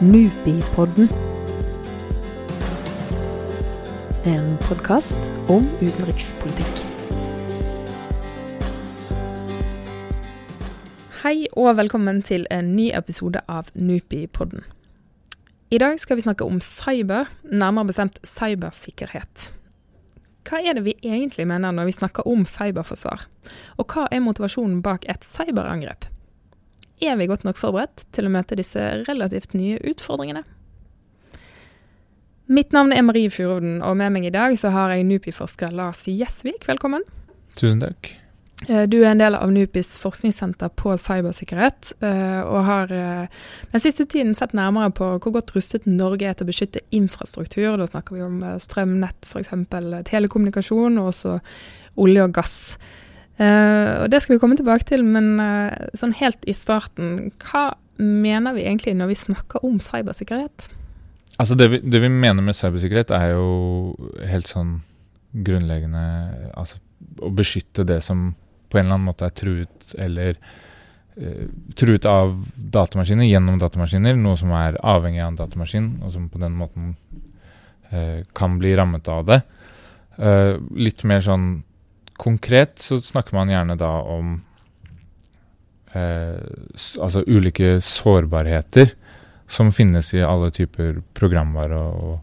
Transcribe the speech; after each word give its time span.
Nupipodden. 0.00 1.08
En 4.24 4.56
podkast 4.66 5.18
om 5.46 5.68
utenrikspolitikk. 5.78 6.80
Hei 11.22 11.46
og 11.54 11.76
velkommen 11.78 12.24
til 12.26 12.42
en 12.50 12.72
ny 12.74 12.88
episode 12.90 13.38
av 13.46 13.70
Nupipodden. 13.78 14.64
I 15.70 15.78
dag 15.78 16.00
skal 16.02 16.18
vi 16.18 16.26
snakke 16.26 16.44
om 16.44 16.58
cyber, 16.58 17.30
nærmere 17.46 17.92
bestemt 17.92 18.18
cybersikkerhet. 18.26 19.52
Hva 20.42 20.58
er 20.58 20.74
det 20.74 20.88
vi 20.88 20.98
egentlig 21.06 21.46
mener 21.46 21.70
når 21.70 21.92
vi 21.92 21.98
snakker 22.00 22.26
om 22.26 22.42
cyberforsvar, 22.42 23.28
og 23.78 23.94
hva 23.94 24.08
er 24.10 24.26
motivasjonen 24.26 24.82
bak 24.82 25.06
et 25.06 25.22
cyberangrep? 25.22 26.10
Er 27.04 27.18
vi 27.20 27.28
godt 27.28 27.44
nok 27.44 27.58
forberedt 27.60 28.06
til 28.16 28.28
å 28.28 28.32
møte 28.32 28.56
disse 28.56 28.80
relativt 29.04 29.52
nye 29.56 29.76
utfordringene? 29.84 30.44
Mitt 32.54 32.72
navn 32.76 32.92
er 32.92 33.04
Marie 33.04 33.32
Furovden, 33.32 33.78
og 33.84 33.96
med 34.00 34.12
meg 34.14 34.28
i 34.28 34.32
dag 34.32 34.56
så 34.60 34.72
har 34.72 34.92
jeg 34.94 35.06
NUPI-forsker 35.08 35.72
Lars 35.76 36.04
Gjesvik. 36.08 36.64
Velkommen. 36.68 37.04
Tusen 37.56 37.80
takk. 37.84 38.10
Eh, 38.68 38.84
du 38.88 38.98
er 39.02 39.10
en 39.10 39.20
del 39.20 39.36
av 39.36 39.52
NUPIs 39.52 39.94
forskningssenter 40.00 40.72
på 40.78 40.94
cybersikkerhet, 41.00 41.92
eh, 42.04 42.40
og 42.44 42.64
har 42.68 42.92
eh, 42.94 43.40
den 43.72 43.84
siste 43.84 44.06
tiden 44.08 44.32
sett 44.36 44.54
nærmere 44.56 44.92
på 44.96 45.08
hvor 45.18 45.36
godt 45.38 45.54
rustet 45.56 45.88
Norge 45.90 46.28
er 46.28 46.36
til 46.36 46.46
å 46.46 46.52
beskytte 46.52 46.84
infrastruktur. 46.94 47.74
Da 47.80 47.88
snakker 47.90 48.16
vi 48.16 48.24
om 48.24 48.40
strømnett, 48.62 49.28
f.eks. 49.28 49.52
telekommunikasjon, 50.08 51.00
og 51.02 51.12
også 51.12 51.38
olje 52.00 52.28
og 52.28 52.36
gass. 52.36 52.60
Uh, 53.34 54.04
og 54.04 54.10
Det 54.12 54.20
skal 54.22 54.36
vi 54.36 54.40
komme 54.42 54.56
tilbake 54.58 54.86
til, 54.86 55.02
men 55.02 55.34
uh, 55.42 55.74
sånn 55.98 56.14
helt 56.20 56.44
i 56.46 56.54
starten, 56.54 57.32
hva 57.42 57.72
mener 57.98 58.54
vi 58.54 58.62
egentlig 58.62 58.94
når 58.98 59.10
vi 59.10 59.18
snakker 59.18 59.64
om 59.66 59.80
cybersikkerhet? 59.82 60.68
Altså 61.42 61.56
det 61.58 61.66
vi, 61.72 61.80
det 61.82 61.98
vi 62.04 62.10
mener 62.12 62.46
med 62.46 62.54
cybersikkerhet, 62.54 63.10
er 63.14 63.34
jo 63.34 63.94
helt 64.22 64.50
sånn 64.50 64.76
grunnleggende 65.34 66.04
altså 66.54 66.78
å 67.26 67.30
beskytte 67.34 67.82
det 67.86 67.98
som 68.06 68.28
på 68.70 68.78
en 68.78 68.84
eller 68.84 69.00
annen 69.00 69.08
måte 69.08 69.26
er 69.26 69.34
truet 69.34 69.96
eller 69.98 70.38
uh, 71.18 71.50
truet 71.74 72.06
av 72.06 72.36
datamaskiner 72.54 73.26
gjennom 73.26 73.58
datamaskiner, 73.58 74.14
noe 74.14 74.38
som 74.38 74.54
er 74.54 74.78
avhengig 74.78 75.24
av 75.24 75.32
en 75.32 75.42
datamaskin, 75.42 75.90
og 76.06 76.14
som 76.14 76.30
på 76.30 76.42
den 76.42 76.54
måten 76.60 76.94
kan 78.34 78.56
bli 78.58 78.72
rammet 78.74 79.06
av 79.12 79.20
det. 79.28 79.36
litt 80.74 81.04
mer 81.06 81.20
sånn 81.22 81.44
Konkret 82.20 82.78
så 82.82 83.00
snakker 83.02 83.34
man 83.36 83.50
gjerne 83.50 83.76
da 83.78 83.90
om 84.06 84.36
eh, 85.94 86.38
altså 87.02 87.24
ulike 87.26 87.80
sårbarheter 87.82 88.94
som 89.50 89.72
finnes 89.74 90.12
i 90.14 90.22
alle 90.24 90.50
typer 90.54 91.00
programvare 91.16 91.78
og, 91.78 92.20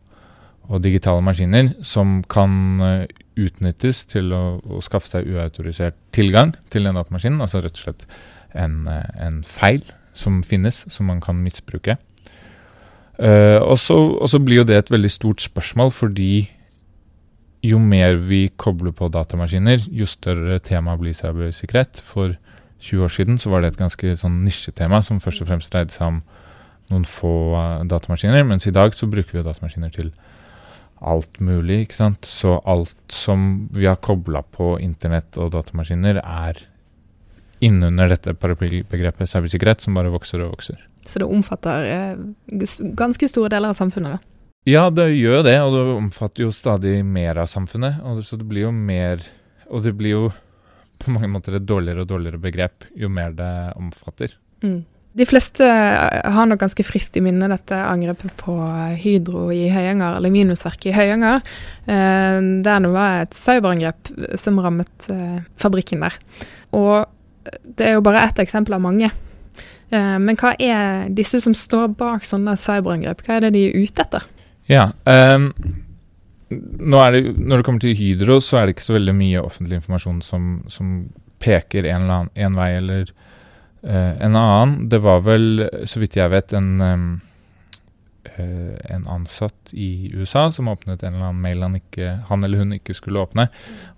og, 0.68 0.78
digitale 0.84 1.24
maskiner, 1.24 1.74
som 1.86 2.22
kan 2.32 2.54
uh, 2.82 3.04
utnyttes 3.40 4.06
til 4.10 4.32
å, 4.36 4.60
å, 4.64 4.82
skaffe 4.84 5.12
seg 5.12 5.30
uautorisert 5.30 5.98
tilgang 6.16 6.56
til 6.74 6.88
den 6.88 6.98
datamaskinen. 6.98 7.42
Altså 7.44 7.62
rett 7.62 7.78
og 7.78 7.84
slett 7.86 8.08
en, 8.58 8.88
uh, 8.90 9.06
en 9.22 9.42
feil 9.48 9.84
som 10.18 10.42
finnes, 10.44 10.84
som 10.92 11.08
man 11.12 11.22
kan 11.24 11.40
misbruke. 11.40 11.98
Uh, 13.22 13.62
og 13.62 13.78
så 13.78 14.42
blir 14.42 14.64
jo 14.64 14.68
det 14.68 14.80
et 14.80 14.92
veldig 14.92 15.12
stort 15.14 15.44
spørsmål, 15.46 15.94
fordi 15.94 16.50
jo 17.62 17.80
mer 17.80 18.18
vi 18.26 18.48
kobler 18.58 18.94
på 18.96 19.10
datamaskiner, 19.14 19.84
jo 19.94 20.08
større 20.10 20.60
tema 20.66 20.96
blir 20.98 21.14
cybersikkerhet. 21.18 22.02
For 22.02 22.36
20 22.82 23.06
år 23.06 23.14
siden 23.14 23.38
så 23.42 23.52
var 23.54 23.62
det 23.62 23.74
et 23.74 23.82
ganske 23.82 24.16
sånn 24.18 24.42
nisjetema 24.46 25.02
som 25.06 25.22
først 25.22 25.44
og 25.44 25.52
fremst 25.52 25.74
dreide 25.74 25.94
seg 25.94 26.08
om 26.08 26.22
noen 26.92 27.06
få 27.08 27.34
uh, 27.54 27.84
datamaskiner, 27.88 28.44
mens 28.48 28.66
i 28.68 28.74
dag 28.76 28.96
så 28.98 29.08
bruker 29.10 29.36
vi 29.36 29.40
jo 29.40 29.48
datamaskiner 29.48 29.94
til 29.94 30.10
alt 31.02 31.40
mulig. 31.42 31.86
ikke 31.86 31.98
sant? 31.98 32.28
Så 32.28 32.58
alt 32.66 32.98
som 33.14 33.68
vi 33.74 33.88
har 33.90 34.02
kobla 34.02 34.44
på 34.44 34.76
internett 34.82 35.38
og 35.38 35.54
datamaskiner, 35.56 36.22
er 36.22 36.66
innunder 37.62 38.10
dette 38.10 38.34
paraplybegrepet 38.42 39.30
cybersikkerhet, 39.30 39.86
som 39.86 39.98
bare 39.98 40.14
vokser 40.14 40.42
og 40.42 40.56
vokser. 40.56 40.82
Så 41.06 41.22
det 41.22 41.30
omfatter 41.30 41.88
eh, 41.90 42.22
ganske 42.98 43.30
store 43.30 43.54
deler 43.54 43.74
av 43.74 43.78
samfunnet? 43.78 44.22
Ja, 44.70 44.92
det 44.94 45.08
gjør 45.16 45.40
jo 45.40 45.46
det, 45.48 45.56
og 45.66 45.74
det 45.74 45.84
omfatter 45.96 46.44
jo 46.46 46.54
stadig 46.54 47.00
mer 47.02 47.40
av 47.42 47.50
samfunnet. 47.50 47.98
Og 48.06 48.22
så 48.26 48.38
det 48.38 48.46
blir 48.50 48.68
jo 48.68 48.72
mer 48.76 49.24
Og 49.72 49.86
det 49.86 49.94
blir 49.96 50.12
jo 50.12 50.24
på 51.02 51.14
mange 51.14 51.30
måter 51.32 51.56
et 51.56 51.66
dårligere 51.66 52.04
og 52.04 52.10
dårligere 52.10 52.38
begrep 52.42 52.86
jo 53.00 53.08
mer 53.10 53.32
det 53.34 53.52
omfatter. 53.80 54.34
Mm. 54.62 54.84
De 55.18 55.26
fleste 55.26 55.66
har 55.66 56.48
nok 56.48 56.60
ganske 56.62 56.84
friskt 56.86 57.18
i 57.18 57.24
minne 57.24 57.50
dette 57.52 57.76
angrepet 57.76 58.36
på 58.40 58.54
Hydro 59.00 59.48
i 59.52 59.66
Høyanger, 59.72 60.20
aluminiumsverket 60.20 60.92
i 60.92 60.96
Høyanger. 60.96 61.42
Eh, 61.88 62.38
der 62.68 62.84
det 62.86 62.92
var 62.94 63.24
et 63.24 63.36
cyberangrep 63.36 64.12
som 64.40 64.60
rammet 64.62 65.08
eh, 65.12 65.40
fabrikken 65.60 66.06
der. 66.06 66.20
Og 66.76 67.08
det 67.66 67.88
er 67.88 67.98
jo 67.98 68.06
bare 68.06 68.28
ett 68.28 68.44
eksempel 68.44 68.78
av 68.78 68.84
mange. 68.84 69.10
Eh, 69.92 70.18
men 70.20 70.38
hva 70.40 70.54
er 70.60 71.10
disse 71.10 71.42
som 71.44 71.56
står 71.58 71.96
bak 72.00 72.28
sånne 72.28 72.56
cyberangrep, 72.60 73.26
hva 73.26 73.40
er 73.40 73.48
det 73.48 73.56
de 73.58 73.66
er 73.72 73.82
ute 73.82 74.06
etter? 74.06 74.30
Ja. 74.72 74.92
Um, 75.06 75.52
det, 76.52 77.22
når 77.38 77.58
det 77.58 77.64
kommer 77.66 77.84
til 77.84 77.96
Hydro, 77.96 78.40
så 78.44 78.60
er 78.60 78.68
det 78.68 78.76
ikke 78.76 78.90
så 78.90 78.98
veldig 78.98 79.16
mye 79.16 79.44
offentlig 79.44 79.80
informasjon 79.80 80.22
som, 80.26 80.54
som 80.72 80.94
peker 81.44 81.88
en, 81.88 82.06
eller 82.06 82.16
annen, 82.22 82.32
en 82.36 82.60
vei 82.60 82.70
eller 82.78 83.12
uh, 83.88 84.14
en 84.20 84.36
annen. 84.36 84.78
Det 84.92 85.02
var 85.04 85.24
vel, 85.28 85.68
så 85.88 86.02
vidt 86.04 86.18
jeg 86.20 86.32
vet, 86.34 86.56
en, 86.58 86.72
um, 86.82 87.08
uh, 88.36 88.76
en 88.92 89.08
ansatt 89.16 89.72
i 89.72 90.12
USA 90.16 90.50
som 90.52 90.72
åpnet 90.72 91.04
en 91.04 91.16
eller 91.16 91.32
annen 91.32 91.44
mail 91.44 91.64
han, 91.66 91.80
ikke, 91.80 92.14
han 92.30 92.44
eller 92.48 92.64
hun 92.64 92.76
ikke 92.78 92.96
skulle 92.98 93.24
åpne, 93.24 93.48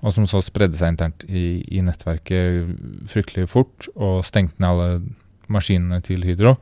og 0.02 0.16
som 0.16 0.30
så 0.30 0.42
spredde 0.46 0.78
seg 0.80 0.94
internt 0.94 1.26
i, 1.30 1.64
i 1.74 1.84
nettverket 1.86 2.74
fryktelig 3.10 3.50
fort 3.52 3.90
og 3.96 4.24
stengte 4.30 4.62
ned 4.62 4.70
alle 4.72 4.90
maskinene 5.54 6.02
til 6.06 6.26
Hydro. 6.26 6.58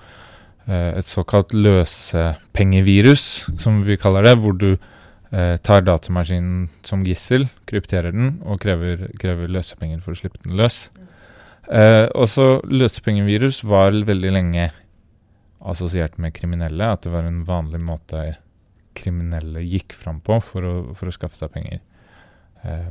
Eh, 0.70 0.98
et 1.00 1.10
såkalt 1.10 1.56
løsepengevirus, 1.58 3.24
som 3.62 3.82
vi 3.88 3.98
kaller 3.98 4.28
det, 4.28 4.36
hvor 4.44 4.58
du 4.58 4.70
eh, 4.74 5.56
tar 5.64 5.86
datamaskinen 5.88 6.70
som 6.86 7.06
gissel, 7.08 7.48
krypterer 7.70 8.14
den 8.14 8.36
og 8.46 8.62
krever, 8.62 9.08
krever 9.22 9.52
løsepenger 9.52 10.04
for 10.04 10.14
å 10.14 10.22
slippe 10.22 10.42
den 10.46 10.58
løs. 10.60 10.90
Eh, 11.72 12.06
også 12.14 12.62
løsepengevirus 12.68 13.64
var 13.64 13.96
veldig 13.96 14.32
lenge 14.36 14.70
assosiert 15.62 16.18
med 16.18 16.34
kriminelle, 16.34 16.90
at 16.94 17.06
det 17.06 17.14
var 17.14 17.28
en 17.28 17.44
vanlig 17.46 17.82
måte 17.86 18.26
kriminelle 18.98 19.62
gikk 19.64 19.96
fram 19.96 20.20
på 20.20 20.40
for 20.44 20.68
å, 20.68 20.74
for 20.98 21.08
å 21.08 21.16
skaffe 21.16 21.38
seg 21.40 21.54
penger. 21.54 21.82
Eh, 22.68 22.90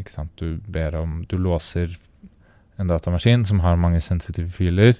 ikke 0.00 0.12
sant? 0.12 0.32
Du 0.36 0.58
ber 0.68 0.98
om 0.98 1.22
Du 1.28 1.38
låser 1.38 1.94
en 2.76 2.90
datamaskin 2.90 3.46
som 3.48 3.62
har 3.64 3.78
mange 3.80 4.02
sensitive 4.04 4.50
filer. 4.52 4.98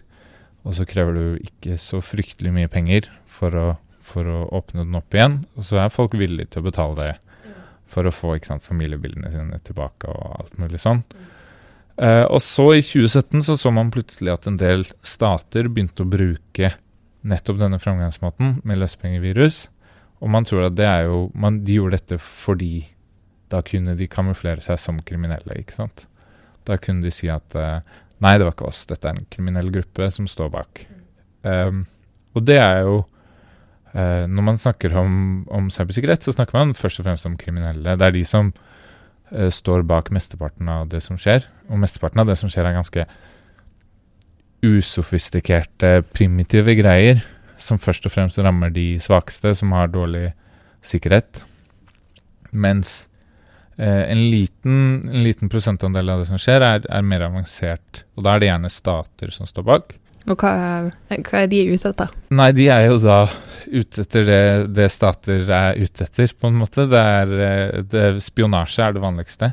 Og 0.66 0.74
så 0.74 0.86
krever 0.88 1.14
du 1.14 1.26
ikke 1.38 1.78
så 1.78 2.00
fryktelig 2.02 2.50
mye 2.54 2.70
penger 2.70 3.06
for 3.30 3.54
å, 3.54 3.66
for 4.02 4.26
å 4.26 4.40
åpne 4.58 4.82
den 4.82 4.98
opp 4.98 5.14
igjen. 5.14 5.40
Og 5.54 5.68
så 5.68 5.78
er 5.84 5.94
folk 5.94 6.16
villige 6.18 6.50
til 6.50 6.64
å 6.64 6.66
betale 6.66 6.98
det 6.98 7.12
for 7.86 8.08
å 8.08 8.14
få 8.14 8.34
sant, 8.42 8.66
familiebildene 8.66 9.30
sine 9.30 9.60
tilbake 9.64 10.10
og 10.10 10.40
alt 10.40 10.56
mulig 10.58 10.82
sånn. 10.82 11.04
Uh, 11.96 12.26
og 12.28 12.42
så 12.44 12.66
i 12.76 12.82
2017 12.84 13.46
så, 13.46 13.54
så 13.56 13.70
man 13.72 13.92
plutselig 13.94 14.34
at 14.34 14.48
en 14.50 14.58
del 14.60 14.82
stater 15.06 15.70
begynte 15.72 16.04
å 16.04 16.10
bruke 16.12 16.74
nettopp 17.26 17.62
denne 17.62 17.78
framgangsmåten 17.80 18.58
med 18.68 18.82
løsepengevirus. 18.82 19.62
Og 20.20 20.32
man 20.32 20.44
tror 20.48 20.66
at 20.66 20.76
det 20.76 20.88
er 20.88 21.06
jo 21.08 21.26
man, 21.36 21.62
De 21.64 21.78
gjorde 21.78 21.98
dette 21.98 22.18
fordi 22.22 22.88
da 23.52 23.62
kunne 23.62 23.94
de 23.96 24.08
kamuflere 24.10 24.60
seg 24.64 24.80
som 24.82 24.98
kriminelle, 25.06 25.60
ikke 25.60 25.76
sant. 25.76 26.06
Da 26.66 26.76
kunne 26.82 27.04
de 27.06 27.12
si 27.14 27.30
at 27.30 27.54
uh, 27.54 27.78
Nei, 28.24 28.36
det 28.38 28.46
var 28.46 28.54
ikke 28.54 28.70
oss. 28.70 28.86
Dette 28.88 29.10
er 29.10 29.18
en 29.18 29.28
kriminell 29.32 29.68
gruppe 29.74 30.08
som 30.12 30.28
står 30.30 30.48
bak. 30.54 30.86
Um, 31.44 31.84
og 32.36 32.44
det 32.48 32.56
er 32.58 32.80
jo 32.82 32.96
uh, 33.92 34.24
Når 34.26 34.46
man 34.48 34.58
snakker 34.58 34.96
om, 34.98 35.44
om, 35.52 35.68
cybersikkerhet, 35.70 36.24
så 36.24 36.34
snakker 36.34 36.56
man 36.56 36.74
først 36.74 37.00
og 37.00 37.08
fremst 37.08 37.28
om 37.28 37.36
kriminelle. 37.40 37.96
Det 37.96 38.06
er 38.06 38.16
de 38.16 38.24
som 38.26 38.52
uh, 38.52 39.50
står 39.52 39.84
bak 39.88 40.10
mesteparten 40.16 40.68
av 40.72 40.88
det 40.92 41.02
som 41.04 41.20
skjer. 41.20 41.44
Og 41.68 41.80
mesteparten 41.82 42.24
av 42.24 42.30
det 42.30 42.38
som 42.40 42.52
skjer, 42.52 42.68
er 42.68 42.78
ganske 42.78 43.06
usofistikerte, 44.64 46.00
primitive 46.16 46.76
greier. 46.78 47.20
Som 47.60 47.80
først 47.80 48.08
og 48.08 48.12
fremst 48.12 48.40
rammer 48.40 48.72
de 48.72 48.96
svakeste, 49.00 49.52
som 49.56 49.76
har 49.76 49.92
dårlig 49.92 50.30
sikkerhet. 50.84 51.44
Mens 52.52 53.06
en, 53.76 54.20
liten, 54.32 54.76
en, 55.04 55.22
liten, 55.24 55.50
prosentandel 55.52 56.08
av 56.08 56.22
det 56.22 56.30
som 56.30 56.40
skjer, 56.40 56.64
er, 56.64 56.86
er, 56.88 57.02
mer 57.04 57.26
avansert. 57.26 58.04
Og 58.16 58.24
da 58.24 58.34
er 58.34 58.42
det 58.42 58.48
gjerne 58.48 58.70
stater 58.72 59.34
som 59.34 59.48
står 59.48 59.66
bak. 59.68 59.96
Og 60.26 60.40
hva, 60.42 60.52
hva 61.10 61.42
er 61.42 61.50
de 61.50 61.60
ute 61.70 61.92
etter? 61.92 62.14
Nei, 62.34 62.48
de 62.56 62.66
er 62.72 62.88
jo 62.88 62.96
da 63.02 63.20
ute 63.66 64.02
etter 64.02 64.26
det, 64.26 64.42
det 64.74 64.88
stater 64.94 65.44
er 65.44 65.78
ute 65.78 66.06
etter, 66.06 66.32
på 66.34 66.50
en 66.50 66.58
måte. 66.62 66.86
Det 66.90 67.02
er, 67.20 67.34
eh, 67.46 67.84
det, 67.86 68.06
spionasje 68.24 68.88
er 68.88 68.96
det 68.96 69.04
vanligste. 69.04 69.52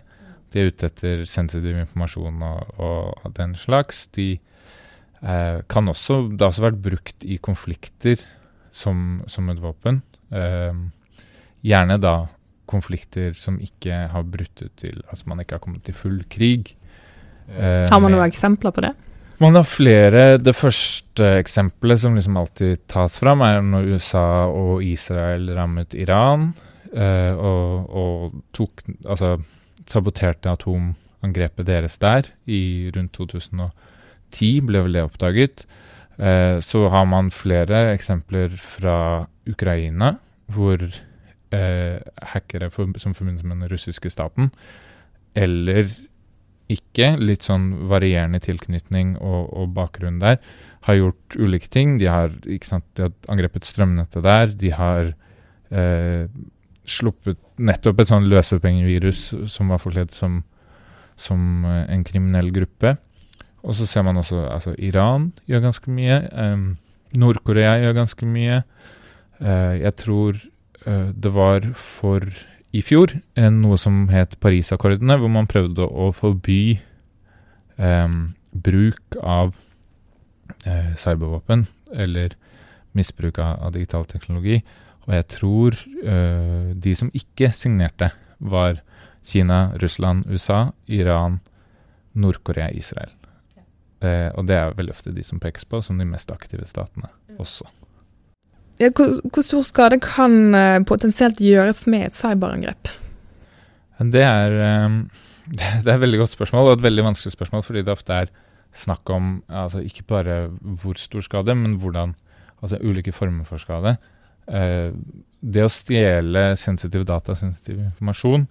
De 0.53 0.61
er 0.61 0.71
ute 0.71 0.89
etter 0.89 1.23
sensitiv 1.29 1.77
informasjon 1.77 2.41
og, 2.47 2.73
og 2.81 3.35
den 3.37 3.53
slags. 3.57 4.05
De 4.17 4.31
eh, 4.37 5.59
kan 5.69 5.89
også 5.89 6.23
Det 6.31 6.41
har 6.41 6.53
også 6.53 6.67
vært 6.67 6.83
brukt 6.89 7.25
i 7.25 7.39
konflikter 7.41 8.21
som, 8.73 9.21
som 9.29 9.49
et 9.53 9.61
våpen. 9.61 10.01
Eh, 10.33 10.73
gjerne 11.63 11.99
da 12.01 12.15
konflikter 12.69 13.33
som 13.37 13.59
ikke 13.61 14.05
har 14.13 14.23
brutt 14.27 14.63
ut 14.63 14.71
til 14.79 15.01
Altså 15.09 15.27
man 15.29 15.43
ikke 15.43 15.57
har 15.57 15.63
kommet 15.63 15.83
til 15.87 15.97
full 15.97 16.21
krig. 16.31 16.75
Eh, 17.51 17.89
har 17.89 18.01
man 18.01 18.13
noen 18.13 18.27
eksempler 18.27 18.73
på 18.75 18.85
det? 18.85 18.93
Man 19.43 19.57
har 19.57 19.65
flere. 19.67 20.23
Det 20.39 20.53
første 20.55 21.33
eksempelet 21.41 21.99
som 22.03 22.15
liksom 22.15 22.37
alltid 22.39 22.85
tas 22.91 23.17
fram, 23.19 23.41
er 23.43 23.63
når 23.65 23.95
USA 23.95 24.27
og 24.47 24.83
Israel 24.85 25.49
rammet 25.57 25.95
Iran 25.97 26.51
eh, 26.93 27.33
og, 27.33 27.89
og, 27.89 28.37
tok 28.55 28.85
Altså 29.03 29.37
saboterte 29.89 30.51
atomangrepet 30.53 31.67
deres 31.67 31.97
der 31.99 32.29
i 32.47 32.89
rundt 32.95 33.17
2010, 33.17 34.61
ble 34.63 34.85
vel 34.85 34.95
det 34.95 35.03
oppdaget. 35.03 35.65
Eh, 36.15 36.61
så 36.63 36.85
har 36.93 37.09
man 37.09 37.33
flere 37.33 37.89
eksempler 37.91 38.55
fra 38.55 39.25
Ukraina, 39.49 40.15
hvor 40.47 40.85
eh, 41.53 42.01
hackere 42.33 42.71
for, 42.73 42.89
som 43.01 43.15
forbindes 43.17 43.45
med 43.45 43.61
den 43.61 43.71
russiske 43.71 44.11
staten, 44.13 44.51
eller 45.37 45.87
ikke, 46.71 47.13
litt 47.19 47.45
sånn 47.45 47.87
varierende 47.89 48.39
tilknytning 48.43 49.17
og, 49.19 49.49
og 49.53 49.73
bakgrunn 49.75 50.21
der, 50.21 50.39
har 50.87 50.99
gjort 50.99 51.37
ulike 51.39 51.69
ting. 51.71 51.97
De 52.01 52.09
har, 52.11 52.33
sant, 52.65 52.85
de 52.97 53.07
har 53.07 53.13
angrepet 53.31 53.67
strømnettet 53.67 54.25
der. 54.25 54.51
De 54.59 54.71
har 54.75 55.13
eh, 55.71 56.25
sluppet 56.83 57.39
nettopp 57.61 58.01
et 58.03 58.11
sånn 58.11 58.27
løsepengevirus 58.31 59.21
som 59.51 59.71
var 59.71 59.79
forkledd 59.83 60.11
som, 60.15 60.41
som 61.15 61.63
eh, 61.69 61.85
en 61.93 62.03
kriminell 62.07 62.51
gruppe. 62.55 62.97
Og 63.63 63.77
så 63.79 63.87
ser 63.87 64.03
man 64.03 64.19
også 64.19 64.41
altså 64.49 64.75
Iran 64.75 65.31
gjør 65.47 65.69
ganske 65.69 65.93
mye. 65.93 66.19
Eh, 66.27 66.65
Nord-Korea 67.19 67.77
gjør 67.83 67.99
ganske 68.01 68.27
mye. 68.27 68.63
Eh, 69.39 69.75
jeg 69.85 69.95
tror 70.03 70.41
det 70.85 71.31
var 71.31 71.65
for 71.79 72.25
i 72.73 72.81
fjor 72.83 73.13
noe 73.53 73.77
som 73.79 74.07
het 74.11 74.33
Parisakkordene, 74.41 75.19
hvor 75.21 75.31
man 75.31 75.47
prøvde 75.49 75.85
å 75.85 76.09
forby 76.15 76.79
eh, 77.77 78.15
bruk 78.53 79.17
av 79.21 79.53
eh, 80.65 80.93
cybervåpen 80.97 81.67
eller 81.93 82.35
misbruk 82.97 83.39
av, 83.41 83.59
av, 83.59 83.73
digital 83.75 84.05
teknologi. 84.09 84.61
Og 85.05 85.15
jeg 85.17 85.27
tror 85.35 85.77
eh, 86.05 86.73
de 86.73 86.95
som 86.97 87.11
ikke 87.13 87.51
signerte, 87.55 88.13
var 88.43 88.81
Kina, 89.23 89.71
Russland, 89.79 90.25
USA, 90.27 90.73
Iran, 90.91 91.39
Nord-Korea, 92.11 92.67
Israel. 92.75 93.13
Eh, 94.03 94.29
og 94.35 94.49
det 94.49 94.57
er 94.57 94.75
veldig 94.75 94.91
ofte 94.91 95.13
de 95.15 95.23
som 95.23 95.39
pekes 95.39 95.63
på 95.69 95.79
som 95.85 95.99
de 95.99 96.07
mest 96.07 96.31
aktive 96.33 96.67
statene 96.67 97.07
mm. 97.07 97.37
også. 97.39 97.69
Hvor, 98.81 99.19
hvor, 99.29 99.43
stor 99.45 99.65
skade 99.67 99.99
kan 100.01 100.55
uh, 100.55 100.79
potensielt 100.87 101.39
gjøres 101.41 101.83
med 101.87 102.07
et 102.09 102.17
cyberangrep? 102.17 102.89
Det 104.13 104.23
er, 104.25 104.55
um, 104.85 105.03
det 105.47 105.67
er 105.85 105.93
et 105.95 106.01
veldig 106.01 106.23
godt 106.23 106.33
spørsmål, 106.33 106.71
og 106.71 106.79
et 106.79 106.87
veldig 106.87 107.05
vanskelig 107.11 107.35
spørsmål, 107.35 107.63
fordi 107.63 107.85
det 107.85 107.93
ofte 107.93 108.23
er 108.23 108.33
snakk 108.73 109.09
om 109.13 109.35
altså 109.47 109.83
ikke 109.85 110.07
bare 110.09 110.37
hvor 110.81 110.97
stor 110.97 111.21
skade, 111.25 111.55
men 111.55 111.77
hvordan 111.81 112.17
Altså 112.63 112.77
ulike 112.79 113.11
former 113.11 113.43
for 113.43 113.59
skade. 113.59 113.97
Uh, 114.47 114.95
det 115.43 115.65
å 115.65 115.71
stjele 115.71 116.53
sensitive 116.55 117.03
data, 117.03 117.35
sensitiv 117.35 117.81
informasjon, 117.81 118.45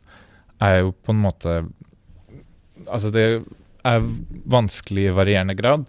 er 0.60 0.82
jo 0.82 0.92
på 0.92 1.14
en 1.14 1.22
måte 1.22 1.62
Altså, 2.82 3.12
det 3.14 3.24
er 3.86 4.06
vanskelig 4.50 5.04
i 5.06 5.14
varierende 5.14 5.54
grad. 5.54 5.84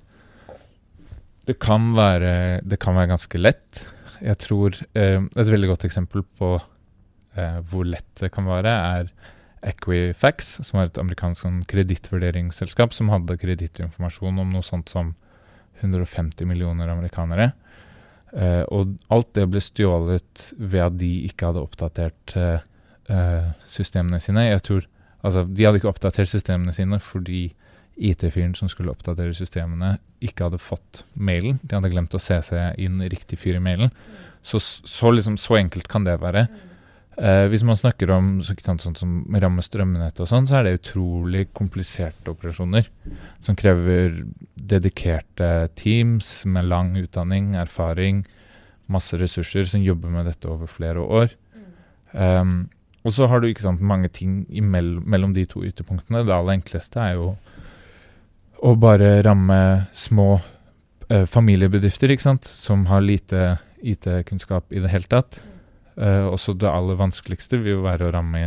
Det 1.47 1.55
kan 1.57 1.87
være, 1.97 2.61
det 2.61 2.77
kan 2.79 2.93
være 2.93 3.09
ganske 3.15 3.39
lett. 3.39 3.79
Jeg 4.23 4.39
tror 4.39 4.77
eh, 4.95 5.19
Et 5.19 5.51
veldig 5.51 5.73
godt 5.73 5.85
eksempel 5.87 6.23
på 6.39 6.55
eh, 7.35 7.59
hvor 7.69 7.87
lett 7.87 8.09
det 8.21 8.31
kan 8.33 8.47
være, 8.47 8.71
er 8.71 9.09
Equifax, 9.63 10.57
som 10.67 10.79
er 10.79 10.89
et 10.89 10.99
amerikansk 10.99 11.45
sånn 11.45 11.61
kredittvurderingsselskap 11.71 12.95
som 12.95 13.11
hadde 13.13 13.39
kredittinformasjon 13.39 14.41
om 14.43 14.49
noe 14.51 14.65
sånt 14.65 14.91
som 14.91 15.13
150 15.79 16.47
millioner 16.47 16.91
amerikanere. 16.91 17.51
Eh, 18.33 18.63
og 18.73 18.95
alt 19.13 19.31
det 19.37 19.47
ble 19.51 19.61
stjålet 19.63 20.47
ved 20.57 20.83
at 20.83 20.97
de 20.99 21.11
ikke 21.29 21.51
hadde 21.51 21.63
oppdatert 21.63 22.35
eh, 22.39 23.49
systemene 23.69 24.19
sine. 24.23 24.47
Jeg 24.49 24.63
tror, 24.67 24.87
altså, 25.21 25.45
De 25.47 25.67
hadde 25.67 25.81
ikke 25.81 25.91
oppdatert 25.91 26.31
systemene 26.31 26.73
sine 26.75 26.99
fordi 27.03 27.45
IT-fyren 27.95 28.55
som 28.57 28.69
skulle 28.71 28.93
oppdatere 28.93 29.35
systemene, 29.37 29.97
ikke 30.23 30.47
hadde 30.47 30.61
fått 30.61 31.03
mailen. 31.13 31.59
De 31.61 31.77
hadde 31.77 31.91
glemt 31.93 32.15
å 32.15 32.21
se 32.21 32.39
seg 32.45 32.79
inn 32.81 33.01
riktig 33.11 33.39
fyr 33.41 33.59
i 33.59 33.63
mailen. 33.63 33.93
Så, 34.43 34.59
så, 34.59 35.11
liksom, 35.13 35.37
så 35.39 35.59
enkelt 35.59 35.87
kan 35.91 36.07
det 36.07 36.17
være. 36.21 36.47
Eh, 37.13 37.45
hvis 37.51 37.63
man 37.67 37.77
snakker 37.77 38.09
om 38.15 38.35
sant, 38.41 38.81
sånn 38.81 38.97
som 38.97 39.11
ramme 39.37 39.61
strømnettet 39.63 40.23
og 40.25 40.31
sånn, 40.31 40.47
så 40.49 40.59
er 40.59 40.65
det 40.65 40.79
utrolig 40.79 41.45
kompliserte 41.53 42.33
operasjoner 42.33 42.89
som 43.43 43.57
krever 43.59 44.23
dedikerte 44.57 45.69
teams 45.77 46.39
med 46.49 46.65
lang 46.71 46.95
utdanning, 46.97 47.53
erfaring, 47.61 48.23
masse 48.91 49.17
ressurser, 49.21 49.67
som 49.69 49.85
jobber 49.85 50.11
med 50.11 50.25
dette 50.31 50.49
over 50.49 50.69
flere 50.69 51.05
år. 51.05 51.37
Um, 52.13 52.67
og 53.03 53.13
så 53.13 53.27
har 53.27 53.41
du 53.41 53.49
ikke 53.49 53.65
sant, 53.65 53.81
mange 53.83 54.09
ting 54.13 54.43
mellom 54.49 55.33
de 55.35 55.45
to 55.49 55.63
ytterpunktene. 55.67 56.23
Det 56.25 56.33
aller 56.33 56.57
enkleste 56.57 57.01
er 57.03 57.17
jo 57.19 57.33
å 58.63 58.73
bare 58.79 59.17
ramme 59.25 59.59
små 59.95 60.37
eh, 61.09 61.25
familiebedrifter, 61.29 62.13
ikke 62.13 62.27
sant, 62.29 62.47
som 62.47 62.85
har 62.87 63.03
lite 63.03 63.57
IT-kunnskap 63.83 64.71
i 64.71 64.81
det 64.83 64.91
hele 64.93 65.09
tatt. 65.11 65.41
Eh, 65.99 66.25
også 66.25 66.55
det 66.57 66.71
aller 66.71 66.99
vanskeligste 66.99 67.59
vil 67.59 67.77
jo 67.77 67.85
være 67.85 68.07
å 68.07 68.13
ramme 68.15 68.45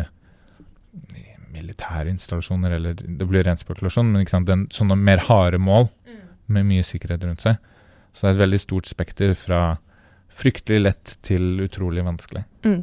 militære 1.57 2.11
installasjoner, 2.13 2.77
eller 2.79 2.97
det 2.97 3.29
blir 3.29 3.45
ren 3.47 3.61
spekulasjon, 3.61 4.09
men 4.13 4.25
ikke 4.25 4.37
sant, 4.37 4.49
den, 4.49 4.67
sånne 4.75 4.97
mer 4.99 5.23
harde 5.29 5.61
mål 5.63 5.89
mm. 6.09 6.21
med 6.57 6.69
mye 6.69 6.87
sikkerhet 6.87 7.25
rundt 7.25 7.45
seg. 7.45 7.61
Så 8.12 8.25
det 8.25 8.31
er 8.31 8.37
et 8.37 8.45
veldig 8.45 8.62
stort 8.62 8.89
spekter 8.89 9.33
fra 9.37 9.62
fryktelig 10.37 10.83
lett 10.83 11.17
til 11.25 11.62
utrolig 11.65 12.05
vanskelig. 12.05 12.45
Mm. 12.65 12.83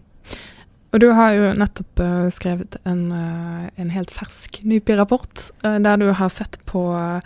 Og 0.94 1.02
du 1.02 1.08
har 1.18 1.34
jo 1.34 1.54
nettopp 1.58 2.02
uh, 2.04 2.28
skrevet 2.34 2.78
en, 2.86 3.08
uh, 3.10 3.66
en, 3.82 3.90
helt 3.96 4.14
fersk 4.14 4.60
NUPI-rapport, 4.62 5.48
uh, 5.66 5.80
der 5.82 5.98
du 5.98 6.12
har 6.14 6.30
sett 6.30 6.60
på 6.70 6.86
uh, 6.94 7.18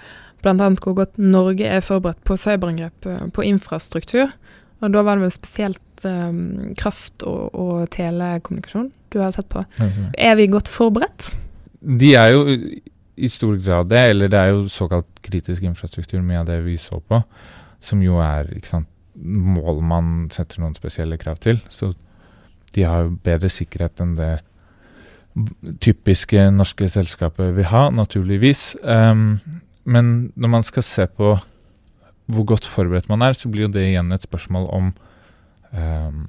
bl.a. 0.44 0.70
hvor 0.80 0.96
godt 1.02 1.18
Norge 1.20 1.68
er 1.68 1.84
forberedt 1.84 2.22
på 2.28 2.38
cyberangrep 2.40 3.10
på 3.36 3.44
infrastruktur. 3.44 4.32
Og 4.80 4.94
da 4.94 5.02
var 5.04 5.18
det 5.18 5.26
vel 5.26 5.34
spesielt 5.34 6.06
um, 6.06 6.76
kraft 6.78 7.26
og, 7.28 7.50
og, 7.58 7.88
telekommunikasjon 7.92 8.92
du 9.12 9.20
har 9.24 9.34
sett 9.34 9.50
på. 9.50 9.64
Er 10.14 10.38
vi 10.38 10.48
godt 10.52 10.70
forberedt? 10.70 11.34
De 11.82 12.14
er 12.20 12.36
jo 12.36 12.58
i 13.18 13.30
stor 13.34 13.58
grad 13.58 13.90
det, 13.90 14.04
eller 14.12 14.30
det 14.32 14.40
er 14.40 14.54
jo 14.54 14.68
såkalt 14.70 15.10
kritisk 15.26 15.66
infrastruktur, 15.66 16.22
mye 16.22 16.44
av 16.44 16.50
det 16.50 16.60
vi 16.68 16.78
så 16.80 17.00
på, 17.02 17.20
som 17.84 18.04
jo 18.06 18.22
er 18.22 18.52
sant, 18.68 18.90
mål 19.18 19.82
man 19.82 20.12
setter 20.30 20.62
noen 20.62 20.78
spesielle 20.78 21.18
krav 21.18 21.40
til. 21.42 21.58
Så 21.74 21.96
de 22.76 22.86
har 22.88 23.12
bedre 23.24 23.50
sikkerhet 23.52 24.02
enn 24.04 24.16
det 24.18 24.34
typiske 25.84 26.48
norske 26.54 26.88
selskapet 26.90 27.54
vil 27.58 27.70
ha, 27.70 27.88
naturligvis. 27.94 28.72
Um, 28.82 29.40
men 29.86 30.32
når 30.36 30.54
man 30.56 30.66
skal 30.68 30.86
se 30.86 31.06
på 31.08 31.36
hvor 32.28 32.44
godt 32.44 32.68
forberedt 32.68 33.08
man 33.08 33.24
er, 33.24 33.38
så 33.38 33.48
blir 33.48 33.68
jo 33.68 33.74
det 33.74 33.86
igjen 33.88 34.12
et 34.12 34.26
spørsmål 34.26 34.68
om 34.76 34.94
um, 35.72 36.24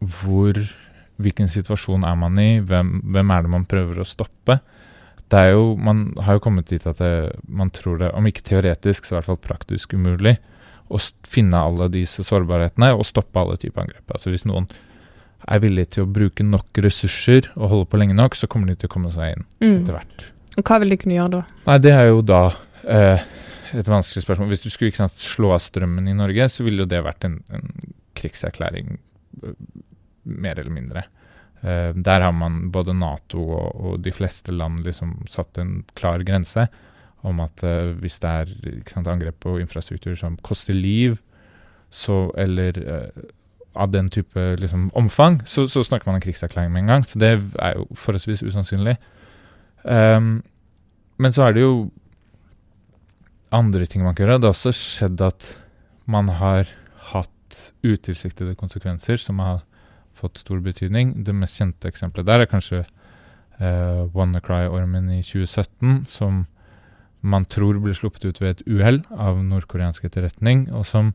hvor 0.00 0.58
Hvilken 1.20 1.50
situasjon 1.52 2.04
er 2.08 2.14
man 2.16 2.38
i? 2.40 2.62
Hvem, 2.64 2.94
hvem, 3.12 3.32
er 3.34 3.42
det 3.44 3.52
man 3.52 3.66
prøver 3.68 3.98
å 4.00 4.08
stoppe? 4.08 4.54
Det 5.30 5.38
er 5.38 5.50
jo, 5.52 5.74
Man 5.76 6.14
har 6.16 6.38
jo 6.38 6.44
kommet 6.46 6.70
dit 6.72 6.86
at 6.86 6.96
det, 6.96 7.36
man 7.46 7.68
tror 7.70 7.98
det, 8.00 8.08
om 8.16 8.26
ikke 8.26 8.46
teoretisk, 8.46 9.04
så 9.04 9.12
i 9.12 9.16
hvert 9.18 9.28
fall 9.28 9.42
praktisk 9.44 9.92
umulig, 9.92 10.38
å 10.88 10.98
finne 11.28 11.60
alle 11.60 11.90
disse 11.92 12.24
sårbarhetene 12.26 12.88
og 12.96 13.04
stoppe 13.06 13.38
alle 13.38 13.58
typer 13.60 13.84
angrep. 13.84 14.06
Altså 14.10 14.32
Hvis 14.32 14.46
noen 14.48 14.66
er 15.48 15.62
villige 15.62 15.96
til 15.96 16.04
å 16.04 16.10
bruke 16.10 16.44
nok 16.46 16.80
ressurser 16.84 17.50
og 17.56 17.72
holde 17.72 17.90
på 17.90 18.00
lenge 18.00 18.16
nok, 18.18 18.36
så 18.38 18.48
kommer 18.50 18.70
de 18.70 18.80
til 18.80 18.90
å 18.90 18.94
komme 18.94 19.12
seg 19.14 19.36
inn 19.36 19.46
mm. 19.62 19.76
etter 19.80 19.96
hvert. 19.96 20.26
Og 20.58 20.66
Hva 20.66 20.80
vil 20.82 20.92
de 20.92 20.98
kunne 21.00 21.16
gjøre 21.16 21.34
da? 21.38 21.44
Nei, 21.68 21.78
Det 21.86 21.94
er 21.94 22.10
jo 22.10 22.24
da 22.26 22.42
eh, 22.84 23.28
et 23.80 23.88
vanskelig 23.90 24.24
spørsmål. 24.24 24.50
Hvis 24.52 24.66
du 24.66 24.70
skulle 24.72 24.96
sant, 24.96 25.16
slå 25.22 25.54
av 25.54 25.62
strømmen 25.64 26.10
i 26.10 26.16
Norge, 26.16 26.50
så 26.52 26.66
ville 26.66 26.84
jo 26.84 26.90
det 26.90 27.00
vært 27.06 27.26
en, 27.28 27.38
en 27.54 27.72
krigserklæring, 28.18 28.98
eh, 29.44 29.56
mer 30.30 30.60
eller 30.60 30.74
mindre. 30.74 31.06
Eh, 31.62 31.90
der 31.94 32.26
har 32.26 32.32
man 32.36 32.70
både 32.72 32.96
Nato 32.96 33.42
og, 33.44 33.68
og, 33.74 33.98
de 34.04 34.12
fleste 34.14 34.52
land 34.54 34.84
liksom 34.86 35.18
satt 35.28 35.60
en 35.60 35.82
klar 35.98 36.24
grense 36.24 36.66
om 37.28 37.42
at 37.44 37.64
eh, 37.66 37.92
hvis 38.00 38.16
det 38.22 38.30
er 38.30 38.54
sant, 38.88 39.10
angrep 39.10 39.42
på 39.44 39.58
infrastruktur 39.60 40.16
som 40.16 40.38
koster 40.40 40.76
liv, 40.76 41.18
så, 41.90 42.30
eller 42.38 42.80
eh, 42.80 43.26
av 43.74 43.90
den 43.92 44.08
type 44.10 44.56
liksom, 44.58 44.90
omfang, 44.98 45.40
så, 45.46 45.66
så, 45.70 45.84
snakker 45.86 46.08
man 46.08 46.18
om 46.18 46.24
krigserklæring 46.24 46.72
med 46.72 46.82
en 46.82 46.92
gang. 46.94 47.06
Så 47.06 47.18
det 47.22 47.30
er 47.62 47.76
jo 47.78 47.86
forholdsvis 47.94 48.42
usannsynlig. 48.42 48.96
Um, 49.84 50.42
men 51.20 51.32
så 51.32 51.46
er 51.46 51.54
det 51.54 51.64
jo 51.64 51.90
andre 53.54 53.86
ting 53.86 54.04
man 54.04 54.14
kan 54.14 54.26
gjøre. 54.26 54.40
Det 54.40 54.50
har 54.50 54.56
også 54.56 54.74
skjedd 54.74 55.22
at 55.22 55.46
man 56.10 56.30
har 56.40 56.70
hatt 57.12 57.72
utilsiktede 57.86 58.56
konsekvenser 58.58 59.20
som 59.20 59.38
har 59.42 59.62
fått 60.16 60.42
stor 60.42 60.60
betydning. 60.64 61.20
Det 61.24 61.34
mest 61.34 61.60
kjente 61.60 61.90
eksempelet 61.90 62.28
der 62.28 62.44
er 62.44 62.50
kanskje 62.50 62.84
uh, 63.60 64.06
WannaCry-ormen 64.14 65.10
i 65.14 65.22
2017, 65.22 66.06
som 66.10 66.44
man 67.20 67.44
tror 67.44 67.78
ble 67.82 67.92
sluppet 67.94 68.24
ut 68.24 68.40
ved 68.40 68.54
et 68.54 68.62
uhell 68.68 69.02
av 69.12 69.42
nordkoreansk 69.44 70.06
etterretning, 70.08 70.68
og 70.72 70.86
som 70.88 71.12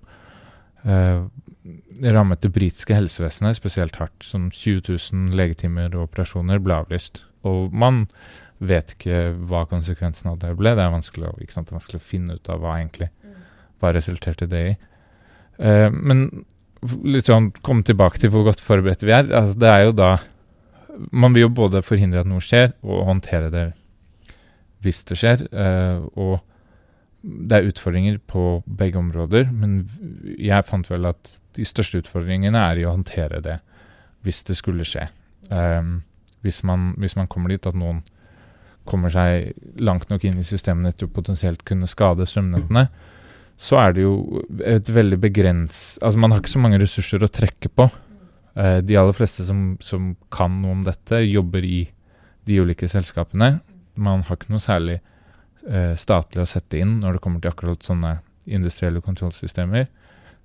rammet 0.85 2.43
det 2.43 2.51
britiske 2.53 2.93
helsevesenet 2.93 3.57
spesielt 3.57 3.95
hardt. 4.01 4.17
Som 4.23 4.49
20 4.51 4.83
000 4.89 5.37
legetimer 5.37 5.93
og 5.95 6.09
operasjoner 6.09 6.61
ble 6.63 6.77
avlyst. 6.83 7.23
Og 7.45 7.73
man 7.73 8.05
vet 8.63 8.95
ikke 8.95 9.33
hva 9.49 9.65
konsekvensen 9.69 10.31
av 10.31 10.39
det 10.41 10.53
ble. 10.59 10.75
Det 10.77 10.83
er 10.83 10.93
vanskelig, 10.93 11.29
å, 11.29 11.37
det 11.39 11.63
er 11.65 11.77
vanskelig 11.77 12.01
å 12.01 12.09
finne 12.09 12.37
ut 12.37 12.51
av 12.51 12.61
hva 12.63 12.77
egentlig 12.79 13.09
hva 13.81 13.91
resulterte 13.95 14.47
det 14.49 14.61
i. 14.71 14.75
Uh, 15.59 15.89
men 15.91 16.27
litt 17.07 17.29
sånn 17.29 17.51
komme 17.65 17.85
tilbake 17.87 18.21
til 18.21 18.31
hvor 18.33 18.45
godt 18.47 18.63
forberedt 18.63 19.03
vi 19.05 19.15
er. 19.15 19.27
Altså, 19.31 19.57
det 19.59 19.71
er 19.71 19.85
jo 19.87 19.97
da 19.97 20.15
Man 21.11 21.33
vil 21.35 21.41
jo 21.41 21.49
både 21.51 21.81
forhindre 21.83 22.21
at 22.23 22.27
noe 22.29 22.39
skjer, 22.39 22.69
og 22.79 23.01
håndtere 23.03 23.49
det 23.51 23.65
hvis 24.85 25.01
det 25.09 25.17
skjer. 25.19 25.41
Uh, 25.51 26.05
og 26.15 26.37
det 27.25 27.57
er 27.57 27.69
utfordringer 27.71 28.19
på 28.29 28.61
begge 28.65 28.99
områder, 29.01 29.47
men 29.49 29.79
jeg 30.37 30.67
fant 30.67 30.89
vel 30.91 31.09
at 31.09 31.31
de 31.57 31.65
største 31.65 32.03
utfordringene 32.03 32.59
er 32.59 32.81
i 32.81 32.85
å 32.85 32.93
håndtere 32.93 33.41
det 33.41 33.59
hvis 34.25 34.43
det 34.45 34.57
skulle 34.57 34.85
skje. 34.85 35.07
Um, 35.49 35.99
hvis, 36.45 36.61
man, 36.65 36.91
hvis, 37.01 37.15
man, 37.17 37.29
kommer 37.29 37.53
dit 37.53 37.65
at 37.65 37.77
noen 37.77 38.03
kommer 38.85 39.13
seg 39.13 39.53
langt 39.81 40.09
nok 40.11 40.25
inn 40.25 40.39
i 40.41 40.45
systemene 40.45 40.93
til 40.93 41.09
å 41.09 41.13
potensielt 41.13 41.63
kunne 41.65 41.89
skade 41.89 42.27
strømnettene, 42.29 42.87
så 43.57 43.79
er 43.81 43.95
det 43.95 44.05
jo 44.05 44.43
et 44.65 44.89
veldig 44.91 45.19
begrens... 45.21 45.97
Altså 46.03 46.21
man 46.21 46.33
har 46.33 46.41
ikke 46.41 46.55
så 46.57 46.61
mange 46.61 46.81
ressurser 46.81 47.23
å 47.23 47.31
trekke 47.31 47.71
på. 47.71 47.87
Uh, 48.57 48.81
de 48.85 48.97
aller 48.99 49.15
fleste 49.15 49.45
som, 49.47 49.75
som, 49.81 50.13
kan 50.33 50.59
noe 50.61 50.77
om 50.77 50.85
dette, 50.85 51.23
jobber 51.25 51.65
i 51.65 51.85
de 52.45 52.61
ulike 52.61 52.89
selskapene. 52.91 53.55
Man 53.95 54.25
har 54.27 54.37
ikke 54.37 54.53
noe 54.53 54.63
særlig 54.63 54.99
statlig 55.97 56.43
å 56.43 56.49
sette 56.49 56.77
inn 56.77 56.99
når 57.01 57.17
det 57.17 57.21
kommer 57.23 57.41
til 57.41 57.49
akkurat 57.49 57.85
sånne 57.85 58.11
industrielle 58.45 59.01
kontrollsystemer. 59.01 59.87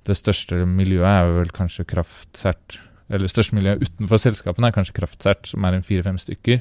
Det 0.07 0.17
største 0.17 0.63
miljøet 0.65 1.09
er 1.11 1.35
vel 1.37 1.51
kanskje 1.53 1.85
Kraftsert 1.89 2.79
Eller 3.11 3.29
største 3.29 3.57
miljøet 3.59 3.83
utenfor 3.83 4.21
selskapene 4.23 4.69
er 4.71 4.75
kanskje 4.77 4.95
Kraftsert, 5.01 5.49
som 5.51 5.65
er 5.67 5.75
en 5.75 5.83
fire-fem 5.83 6.15
stykker, 6.23 6.61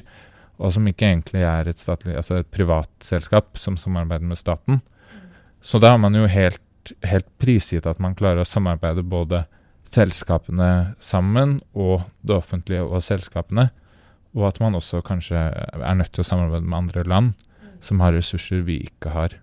og 0.58 0.72
som 0.74 0.88
ikke 0.90 1.06
egentlig 1.06 1.44
er 1.46 1.68
et, 1.70 1.78
statlig, 1.78 2.16
altså 2.18 2.40
et 2.40 2.48
privat 2.50 2.90
selskap 3.06 3.54
som 3.54 3.76
samarbeider 3.78 4.26
med 4.26 4.40
staten. 4.40 4.80
Så 5.62 5.78
da 5.78 5.92
har 5.94 6.00
man 6.02 6.18
jo 6.18 6.26
helt, 6.26 6.90
helt 7.06 7.28
prisgitt 7.38 7.86
at 7.86 8.02
man 8.02 8.16
klarer 8.18 8.42
å 8.42 8.48
samarbeide 8.48 9.06
både 9.06 9.44
selskapene 9.94 10.96
sammen 10.98 11.60
og 11.70 12.02
det 12.26 12.34
offentlige 12.40 12.82
og 12.82 12.98
selskapene. 13.06 13.68
Og 14.34 14.48
at 14.50 14.58
man 14.58 14.74
også 14.74 15.04
kanskje 15.06 15.38
er 15.38 15.96
nødt 16.02 16.10
til 16.16 16.24
å 16.24 16.30
samarbeide 16.32 16.66
med 16.66 16.80
andre 16.82 17.06
land 17.06 17.32
som 17.84 18.02
har 18.04 18.14
ressurser 18.16 18.64
vi 18.66 18.82
ikke 18.88 19.14
har. 19.14 19.36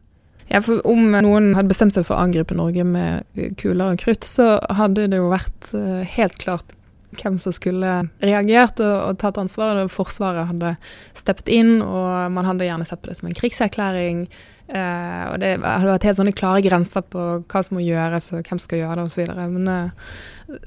Ja, 0.48 0.62
for 0.64 0.80
Om 0.88 1.12
noen 1.12 1.52
hadde 1.58 1.72
bestemt 1.74 1.96
seg 1.96 2.06
for 2.08 2.16
å 2.16 2.24
angripe 2.24 2.56
Norge 2.56 2.86
med 2.88 3.28
kuler 3.60 3.92
og 3.92 4.02
krutt, 4.02 4.24
så 4.24 4.56
hadde 4.80 5.10
det 5.12 5.20
jo 5.20 5.32
vært 5.34 5.72
uh, 5.76 6.04
helt 6.08 6.38
klart 6.40 6.78
hvem 7.18 7.38
som 7.42 7.54
skulle 7.56 7.94
reagert 8.24 8.82
og, 8.84 8.96
og 9.10 9.18
tatt 9.22 9.40
ansvaret. 9.42 9.92
Forsvaret 9.92 10.50
hadde 10.52 10.76
steppet 11.18 11.50
inn, 11.52 11.80
og 11.82 12.32
man 12.36 12.48
hadde 12.48 12.68
gjerne 12.68 12.88
sett 12.88 13.02
på 13.04 13.12
det 13.12 13.18
som 13.20 13.30
en 13.30 13.38
krigserklæring. 13.38 14.26
Eh, 14.68 15.24
og 15.32 15.40
det 15.40 15.54
hadde 15.64 15.88
vært 15.88 16.08
helt 16.10 16.20
sånne 16.20 16.36
klare 16.36 16.64
grenser 16.66 17.06
på 17.08 17.24
hva 17.40 17.62
som 17.64 17.78
må 17.78 17.86
gjøres 17.86 18.34
og 18.36 18.44
hvem 18.44 18.60
skal 18.60 18.82
gjøre 18.82 19.00
det 19.00 19.06
osv. 19.08 19.32
Men 19.56 19.72
eh, 19.72 20.12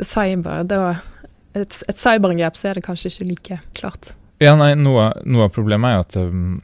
cyber, 0.00 0.64
det 0.68 0.80
var 0.80 1.02
et, 1.52 1.82
et 1.90 2.00
cyberangrep, 2.00 2.56
så 2.56 2.70
er 2.70 2.80
det 2.80 2.86
kanskje 2.88 3.12
ikke 3.12 3.28
like 3.28 3.60
klart. 3.76 4.14
Ja, 4.40 4.54
nei, 4.56 4.72
Noe, 4.80 5.10
noe 5.28 5.50
av 5.50 5.52
problemet 5.52 5.92
er 5.92 6.04
at 6.06 6.16
um, 6.16 6.60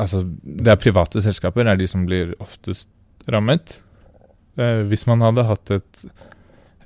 altså, 0.00 0.22
det 0.42 0.72
er 0.72 0.80
private 0.80 1.22
selskaper 1.24 1.68
er 1.68 1.80
de 1.80 1.88
som 1.90 2.06
blir 2.08 2.36
oftest 2.42 2.88
rammet. 3.32 3.80
Eh, 4.60 4.84
hvis 4.88 5.06
man 5.10 5.24
hadde 5.24 5.48
hatt 5.48 5.74
et, 5.74 6.04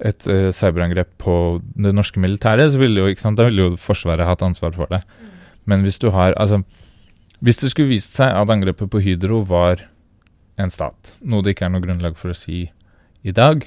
et 0.01 0.27
cyberangrep 0.55 1.13
på 1.23 1.37
det 1.75 1.95
norske 1.95 2.23
militæret, 2.23 2.73
så 2.73 2.83
ville 2.83 3.05
jo, 3.05 3.21
sant, 3.21 3.43
ville 3.43 3.71
jo 3.71 3.79
Forsvaret 3.81 4.29
hatt 4.29 4.45
ansvar 4.47 4.75
for 4.77 4.91
det. 4.93 5.03
Mm. 5.07 5.31
Men 5.67 5.87
hvis 5.87 5.99
du 6.03 6.11
har 6.15 6.37
altså 6.39 6.63
hvis 7.45 7.61
det 7.61 7.71
skulle 7.73 7.93
vist 7.93 8.17
seg 8.17 8.33
at 8.33 8.51
angrepet 8.53 8.89
på 8.93 9.03
Hydro 9.05 9.43
var 9.49 9.85
en 10.57 10.73
stat, 10.73 11.17
noe 11.21 11.45
det 11.45 11.53
ikke 11.53 11.67
er 11.69 11.75
noe 11.75 11.85
grunnlag 11.85 12.17
for 12.17 12.33
å 12.33 12.37
si 12.37 12.65
i 13.27 13.35
dag, 13.37 13.67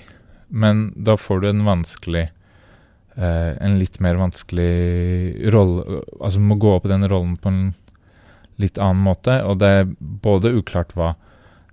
men 0.49 0.87
da 0.97 1.13
får 1.19 1.43
du 1.43 1.49
en 1.51 1.65
vanskelig 1.67 2.23
eh, 2.25 3.51
En 3.61 3.75
litt 3.77 3.99
mer 4.01 4.17
vanskelig 4.17 5.51
rolle 5.53 5.99
Altså 6.17 6.41
må 6.41 6.57
gå 6.57 6.71
opp 6.73 6.87
i 6.87 6.89
den 6.89 7.05
rollen 7.05 7.35
på 7.37 7.51
en 7.51 7.59
litt 8.59 8.79
annen 8.81 9.01
måte, 9.05 9.39
og 9.45 9.61
det 9.61 9.69
er 9.69 9.89
både 9.99 10.53
uklart 10.59 10.95
hva 10.97 11.13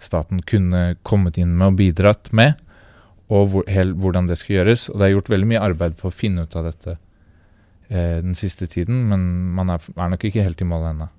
staten 0.02 0.43
kunne 0.47 0.97
kommet 1.07 1.38
inn 1.40 1.57
med 1.57 1.73
og 1.73 1.81
bidratt 1.81 2.31
med, 2.37 2.61
og 3.33 3.50
hvor, 3.52 3.66
hel, 3.71 3.95
hvordan 3.99 4.28
det 4.31 4.38
skal 4.38 4.61
gjøres. 4.61 4.87
Og 4.93 5.00
det 5.00 5.09
er 5.09 5.14
gjort 5.16 5.33
veldig 5.33 5.50
mye 5.50 5.64
arbeid 5.66 5.99
på 5.99 6.11
å 6.11 6.14
finne 6.14 6.47
ut 6.47 6.57
av 6.59 6.69
dette 6.69 6.97
eh, 7.88 8.23
den 8.23 8.37
siste 8.38 8.69
tiden, 8.71 9.07
men 9.11 9.26
man 9.57 9.73
er, 9.75 9.83
er 9.97 10.12
nok 10.12 10.28
ikke 10.28 10.45
helt 10.47 10.62
i 10.62 10.69
mål 10.69 10.90
ennå. 10.93 11.11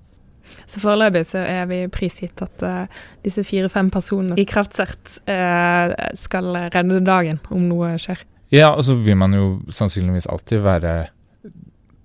Så 0.63 0.79
foreløpig 0.79 1.25
så 1.27 1.41
er 1.43 1.67
vi 1.67 1.81
prisgitt 1.91 2.39
at 2.43 2.63
uh, 2.63 3.01
disse 3.25 3.43
fire-fem 3.43 3.89
personene 3.91 4.38
i 4.39 4.45
Kraftsert 4.47 5.17
uh, 5.27 5.91
skal 6.15 6.55
redde 6.71 7.01
dagen 7.03 7.41
om 7.51 7.65
noe 7.67 7.97
skjer. 8.00 8.24
Ja, 8.55 8.71
og 8.71 8.86
så 8.88 8.95
vil 8.95 9.17
man 9.19 9.36
jo 9.36 9.47
sannsynligvis 9.75 10.29
alltid 10.31 10.63
være 10.63 10.93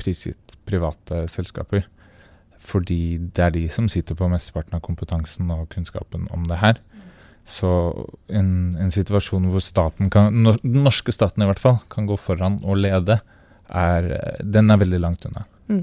prisgitt 0.03 0.57
private 0.67 1.25
selskaper. 1.31 1.87
Fordi 2.63 3.19
det 3.35 3.45
er 3.45 3.55
de 3.55 3.67
som 3.73 3.89
sitter 3.91 4.17
på 4.19 4.29
mesteparten 4.31 4.79
av 4.79 4.85
kompetansen 4.85 5.51
og 5.51 5.69
kunnskapen 5.75 6.29
om 6.35 6.47
det 6.51 6.61
her. 6.63 6.79
Så 7.49 7.69
en, 8.31 8.71
en 8.79 8.93
situasjon 8.95 9.49
hvor 9.51 9.63
staten 9.65 10.11
kan, 10.13 10.45
den 10.63 10.85
norske 10.85 11.15
staten 11.15 11.43
i 11.43 11.49
hvert 11.49 11.63
fall, 11.63 11.81
kan 11.91 12.07
gå 12.07 12.17
foran 12.21 12.61
og 12.63 12.79
lede, 12.85 13.19
er, 13.73 14.09
den 14.45 14.71
er 14.71 14.79
veldig 14.79 15.01
langt 15.03 15.27
unna. 15.27 15.45
Mm. 15.67 15.83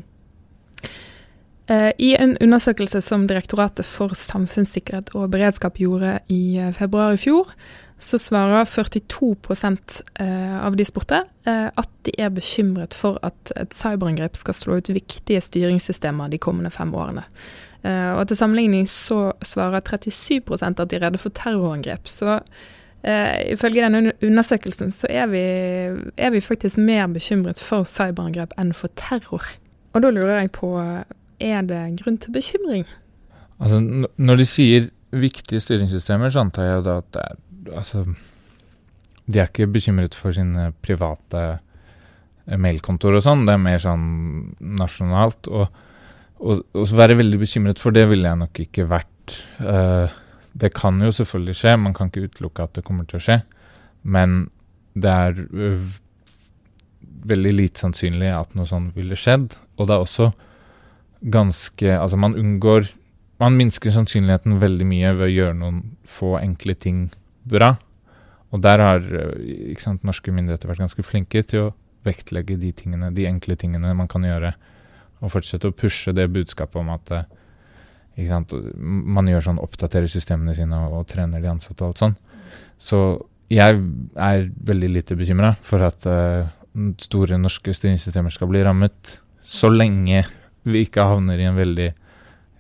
Eh, 1.70 1.92
I 2.00 2.14
en 2.18 2.38
undersøkelse 2.42 3.02
som 3.06 3.28
Direktoratet 3.30 3.86
for 3.86 4.16
samfunnssikkerhet 4.18 5.12
og 5.18 5.30
beredskap 5.34 5.78
gjorde 5.82 6.18
i 6.32 6.58
eh, 6.58 6.74
februar 6.76 7.18
i 7.18 7.22
fjor, 7.22 7.52
så 8.00 8.20
svarer 8.22 8.66
42 8.66 9.36
eh, 10.20 10.56
av 10.66 10.78
de 10.80 10.86
spurte 10.88 11.24
at 11.50 11.90
de 12.06 12.14
er 12.22 12.30
bekymret 12.32 12.94
for 12.94 13.18
at 13.26 13.52
et 13.58 13.74
cyberangrep 13.74 14.38
skal 14.38 14.56
slå 14.56 14.78
ut 14.80 14.92
viktige 14.94 15.42
styringssystemer 15.42 16.30
de 16.30 16.38
kommende 16.38 16.70
fem 16.70 16.94
årene. 16.96 17.24
Og 17.82 18.28
Til 18.28 18.38
sammenligning 18.38 18.86
så 18.92 19.32
svarer 19.42 19.82
37% 19.82 20.84
at 20.84 20.92
de 20.92 20.98
er 20.98 21.06
redde 21.08 21.22
for 21.22 21.34
terrorangrep. 21.34 22.08
Så 22.08 22.40
Uh, 23.00 23.54
ifølge 23.54 23.80
denne 23.80 24.12
undersøkelsen 24.20 24.90
så 24.92 25.08
er 25.08 25.30
vi, 25.32 25.40
er 26.20 26.34
vi, 26.34 26.42
faktisk 26.44 26.78
mer 26.84 27.06
bekymret 27.08 27.62
for 27.64 27.88
cyberangrep 27.88 28.52
enn 28.60 28.74
for 28.76 28.92
terror. 29.00 29.46
Og 29.96 30.04
da 30.04 30.12
lurer 30.12 30.42
jeg 30.42 30.52
på 30.58 30.74
er 31.40 31.62
det 31.64 31.80
grunn 32.02 32.18
til 32.20 32.36
bekymring? 32.36 32.84
Altså, 33.60 33.80
når 34.18 34.42
de 34.42 34.48
sier 34.48 34.90
viktige 35.16 35.62
styringssystemer, 35.64 36.30
så 36.30 36.44
antar 36.44 36.68
jeg 36.68 36.84
da 36.86 36.98
at 37.02 37.08
det 37.16 37.24
er 37.24 37.40
Altså, 37.68 38.06
de 39.30 39.40
er 39.40 39.50
ikke 39.50 39.70
bekymret 39.70 40.16
for 40.18 40.34
sine 40.36 40.70
private 40.86 41.44
eh, 42.48 42.58
mailkontoer 42.58 43.20
og 43.20 43.26
sånn, 43.26 43.46
det 43.48 43.56
er 43.56 43.62
mer 43.62 43.82
sånn 43.84 44.08
nasjonalt. 44.80 45.50
Og, 45.52 45.82
og, 46.40 46.64
og 46.74 46.94
være 46.98 47.20
veldig 47.20 47.42
bekymret 47.42 47.82
for 47.82 47.96
det 47.96 48.08
ville 48.10 48.30
jeg 48.30 48.42
nok 48.42 48.62
ikke 48.66 48.88
vært. 48.90 49.38
Uh, 49.62 50.10
det 50.58 50.72
kan 50.74 50.98
jo 51.04 51.12
selvfølgelig 51.14 51.58
skje, 51.60 51.76
man 51.78 51.94
kan 51.94 52.10
ikke 52.10 52.26
utelukke 52.26 52.66
at 52.66 52.80
det 52.80 52.86
kommer 52.88 53.06
til 53.10 53.20
å 53.20 53.26
skje. 53.28 53.42
Men 54.02 54.48
det 54.98 55.12
er 55.14 55.44
uh, 55.54 55.98
veldig 57.30 57.54
lite 57.54 57.84
sannsynlig 57.84 58.32
at 58.34 58.56
noe 58.58 58.70
sånt 58.70 58.96
ville 58.98 59.18
skjedd. 59.20 59.54
Og 59.78 59.90
det 59.90 59.96
er 59.96 60.06
også 60.06 60.32
ganske 61.20 61.98
Altså, 62.00 62.16
man 62.16 62.38
unngår 62.40 62.94
Man 63.44 63.58
minsker 63.60 63.92
sannsynligheten 63.92 64.62
veldig 64.62 64.86
mye 64.88 65.10
ved 65.18 65.26
å 65.26 65.34
gjøre 65.34 65.56
noen 65.60 65.82
få 66.08 66.38
enkle 66.40 66.76
ting 66.80 67.02
bra. 67.50 67.74
Og 68.50 68.62
der 68.66 68.82
har 68.82 69.04
ikke 69.04 69.84
sant, 69.84 70.06
norske 70.08 70.34
myndigheter 70.34 70.72
vært 70.72 70.82
ganske 70.86 71.06
flinke 71.06 71.44
til 71.46 71.68
å 71.68 71.74
vektlegge 72.08 72.58
de 72.58 72.72
tingene, 72.74 73.12
de 73.14 73.28
enkle 73.30 73.58
tingene 73.60 73.94
man 73.98 74.10
kan 74.10 74.26
gjøre. 74.26 74.54
Og 75.20 75.34
fortsette 75.34 75.70
å 75.70 75.76
pushe 75.76 76.14
det 76.16 76.30
budskapet 76.34 76.80
om 76.82 76.90
at 76.96 77.12
ikke 78.20 78.32
sant, 78.32 78.56
man 78.80 79.30
gjør 79.30 79.46
sånn, 79.50 79.62
oppdaterer 79.64 80.10
systemene 80.12 80.56
sine 80.58 80.80
og, 80.88 81.02
og 81.02 81.10
trener 81.10 81.44
de 81.44 81.52
ansatte 81.52 81.84
og 81.84 81.94
alt 81.94 82.02
sånn. 82.02 82.16
Så 82.80 83.00
jeg 83.52 83.80
er 84.20 84.50
veldig 84.70 84.90
lite 84.92 85.18
bekymra 85.20 85.54
for 85.66 85.84
at 85.88 86.06
uh, 86.10 86.50
store 87.02 87.40
norske 87.42 87.74
styringssystemer 87.76 88.34
skal 88.34 88.52
bli 88.52 88.62
rammet, 88.66 89.18
så 89.42 89.72
lenge 89.72 90.24
vi 90.70 90.84
ikke 90.86 91.08
havner 91.08 91.40
i 91.40 91.48
en 91.50 91.58
veldig 91.58 91.90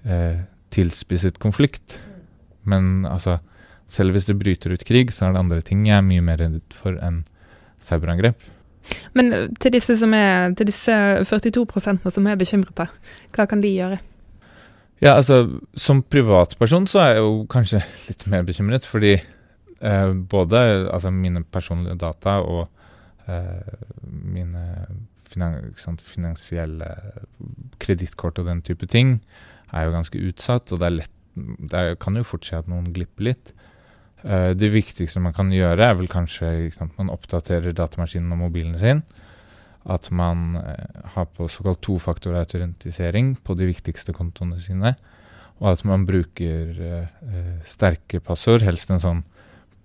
uh, 0.09 0.39
tilspisset 0.73 1.37
konflikt. 1.41 1.99
Men 2.69 3.05
altså, 3.09 3.39
selv 3.89 4.15
hvis 4.15 4.29
det 4.29 4.37
bryter 4.39 4.73
ut 4.75 4.85
krig, 4.85 5.11
så 5.13 5.27
er 5.27 5.35
det 5.35 5.43
andre 5.43 5.61
ting 5.65 5.87
jeg 5.87 5.97
er 5.97 6.05
mye 6.05 6.23
mer 6.25 6.39
redd 6.41 6.61
for 6.77 6.97
enn 7.01 7.23
cyberangrep. 7.83 8.37
Men 9.17 9.33
eh, 9.33 9.49
til 9.61 9.73
disse, 9.75 9.97
som 9.99 10.13
er, 10.17 10.53
til 10.57 10.69
disse 10.69 10.93
42% 11.29 12.07
som 12.13 12.29
er 12.29 12.39
bekymret, 12.39 12.85
hva 13.35 13.49
kan 13.49 13.61
de 13.63 13.73
gjøre? 13.73 13.99
Ja, 14.99 15.13
altså 15.15 15.45
Som 15.79 16.01
privatperson 16.03 16.87
så 16.91 16.99
er 16.99 17.13
jeg 17.13 17.23
jo 17.23 17.45
kanskje 17.51 17.83
litt 18.09 18.25
mer 18.31 18.47
bekymret, 18.47 18.87
fordi 18.87 19.15
eh, 19.17 20.09
både 20.33 20.63
altså, 20.91 21.11
mine 21.11 21.43
personlige 21.43 21.99
data 22.01 22.39
og 22.43 22.67
eh, 23.27 23.85
mine 24.03 24.65
finan 25.29 25.73
sant, 25.77 26.01
finansielle 26.01 26.89
kredittkort 27.81 28.39
og 28.41 28.49
den 28.49 28.63
type 28.65 28.87
ting 28.89 29.19
er 29.69 29.85
jo 29.85 29.93
ganske 29.93 30.21
utsatt, 30.25 30.71
og 30.73 30.81
det, 30.81 30.89
lett, 30.95 31.15
det 31.35 31.99
kan 32.01 32.17
jo 32.17 32.25
fort 32.25 32.47
skje 32.47 32.63
at 32.63 32.71
noen 32.71 32.89
glipper 32.95 33.29
litt. 33.29 33.51
Uh, 34.19 34.51
det 34.57 34.71
viktigste 34.73 35.21
man 35.23 35.35
kan 35.35 35.51
gjøre, 35.53 35.79
er 35.79 35.95
vel 35.95 36.09
kanskje 36.11 36.51
at 36.67 36.97
man 36.99 37.11
oppdaterer 37.13 37.75
datamaskinen 37.75 38.33
og 38.35 38.41
mobilen 38.43 38.75
sin. 38.79 39.03
At 39.89 40.09
man 40.11 40.57
uh, 40.59 41.05
har 41.15 41.29
på 41.31 41.47
såkalt 41.51 41.81
tofaktorautorentisering 41.85 43.37
på 43.43 43.55
de 43.55 43.69
viktigste 43.69 44.15
kontoene 44.15 44.59
sine. 44.59 44.95
Og 45.59 45.71
at 45.71 45.83
man 45.87 46.05
bruker 46.07 46.75
uh, 46.75 47.59
sterke 47.67 48.19
passord, 48.23 48.65
helst 48.67 48.91
en 48.91 49.03
sånn 49.03 49.21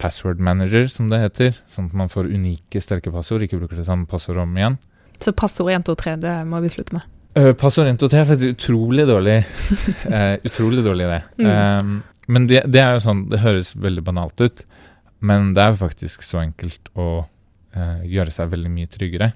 password 0.02 0.42
manager, 0.42 0.88
som 0.90 1.10
det 1.12 1.22
heter. 1.22 1.60
Sånn 1.70 1.92
at 1.92 1.98
man 1.98 2.10
får 2.10 2.32
unike, 2.32 2.82
sterke 2.82 3.14
passord, 3.14 3.46
ikke 3.46 3.60
bruker 3.62 3.78
det 3.78 3.86
samme 3.86 4.08
passordet 4.10 4.42
om 4.42 4.56
igjen. 4.58 4.80
Så 5.22 5.30
passord 5.30 5.70
1, 5.70 5.86
2, 5.86 5.94
3, 6.00 6.16
det 6.24 6.38
må 6.50 6.58
vi 6.64 6.72
slutte 6.74 6.96
med? 6.96 7.10
passord 7.58 7.88
1, 7.90 7.96
2, 7.98 8.08
3 8.10 8.18
er 8.20 8.26
faktisk 8.28 8.56
utrolig 8.56 9.04
dårlig. 9.10 9.36
utrolig 10.48 10.84
dårlig, 10.86 11.06
det. 11.10 11.22
Mm. 11.42 11.48
Um, 11.50 11.94
men 12.26 12.48
det, 12.48 12.62
det, 12.70 12.80
er 12.80 12.96
jo 12.96 13.04
sånn, 13.04 13.26
det 13.32 13.42
høres 13.42 13.74
veldig 13.76 14.04
banalt 14.06 14.40
ut, 14.40 14.64
men 15.24 15.52
det 15.56 15.64
er 15.64 15.80
faktisk 15.80 16.24
så 16.24 16.40
enkelt 16.42 16.90
å 16.96 17.24
eh, 17.76 18.04
gjøre 18.08 18.32
seg 18.34 18.52
veldig 18.52 18.72
mye 18.72 18.90
tryggere. 18.92 19.32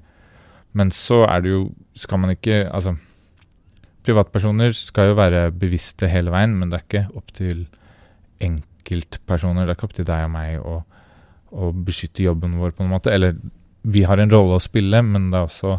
Men 0.77 0.93
så 0.95 1.23
er 1.25 1.41
det 1.43 1.53
jo 1.55 1.61
Skal 1.97 2.21
man 2.21 2.35
ikke 2.35 2.59
Altså, 2.69 2.93
privatpersoner 4.05 4.75
skal 4.77 5.11
jo 5.11 5.19
være 5.19 5.49
bevisste 5.57 6.09
hele 6.13 6.33
veien, 6.33 6.55
men 6.57 6.71
det 6.71 6.79
er 6.79 6.85
ikke 6.87 7.19
opp 7.19 7.33
til 7.37 7.67
enkeltpersoner. 8.45 9.67
Det 9.67 9.73
er 9.73 9.79
ikke 9.79 9.89
opp 9.89 9.97
til 9.99 10.09
deg 10.09 10.25
og 10.25 10.33
meg 10.33 10.63
å, 10.63 10.77
å 11.53 11.71
beskytte 11.73 12.25
jobben 12.25 12.57
vår, 12.61 12.73
på 12.77 12.87
en 12.87 12.93
måte. 12.93 13.13
Eller 13.13 13.37
vi 13.83 14.05
har 14.09 14.21
en 14.21 14.33
rolle 14.33 14.57
å 14.57 14.65
spille, 14.65 15.03
men 15.05 15.29
det 15.33 15.41
er 15.41 15.51
også 15.51 15.75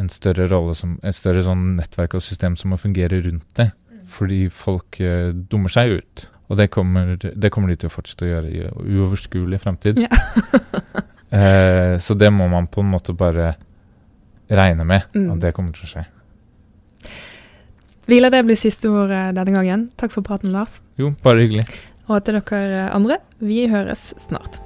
en 0.00 0.10
større 0.10 0.48
rolle 0.50 0.74
som, 0.78 0.96
et 1.04 1.16
større 1.16 1.44
sånn 1.44 1.74
nettverk 1.76 2.16
og 2.18 2.24
system 2.24 2.56
som 2.58 2.72
må 2.72 2.80
fungere 2.80 3.20
rundt 3.26 3.46
det. 3.58 3.68
Mm. 3.92 4.02
Fordi 4.16 4.42
folk 4.50 4.98
eh, 5.04 5.30
dummer 5.30 5.72
seg 5.72 5.98
ut. 6.00 6.26
Og 6.52 6.58
det 6.60 6.68
kommer, 6.68 7.14
det 7.16 7.50
kommer, 7.52 7.72
de 7.72 7.78
til 7.80 7.88
å 7.88 7.92
fortsette 7.92 8.26
å 8.26 8.28
gjøre 8.28 8.50
i 8.52 8.64
uoverskuelig 8.68 9.60
fremtid. 9.62 10.02
Ja. 10.04 10.10
eh, 11.38 11.94
så 11.96 12.16
det 12.18 12.28
må 12.34 12.48
man 12.52 12.68
på 12.68 12.84
en 12.84 12.90
måte 12.92 13.14
bare 13.16 13.54
regne 14.52 14.84
med 14.84 15.06
mm. 15.16 15.30
at 15.32 15.46
det 15.46 15.54
kommer 15.56 15.72
til 15.72 15.88
å 15.88 15.92
skje. 15.94 16.04
Vi 18.10 18.18
lar 18.20 18.34
det 18.34 18.42
bli 18.44 18.58
siste 18.58 18.90
ord 18.90 19.14
denne 19.14 19.54
gangen. 19.54 19.86
Takk 19.96 20.12
for 20.12 20.26
praten, 20.26 20.52
Lars. 20.52 20.80
Jo, 21.00 21.14
bare 21.24 21.46
hyggelig. 21.46 21.64
Og 22.10 22.20
til 22.26 22.36
dere 22.36 22.90
andre, 22.92 23.22
vi 23.40 23.64
høres 23.70 24.10
snart. 24.26 24.60